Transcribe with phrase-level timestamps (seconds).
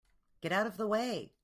[0.41, 1.31] Get out of the way!